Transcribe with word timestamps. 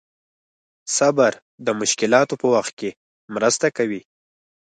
صبر 0.97 1.33
د 1.65 1.67
مشکلاتو 1.81 2.33
په 2.41 2.47
وخت 2.53 2.73
کې 2.79 2.89
مرسته 3.35 3.67
کوي. 3.77 4.01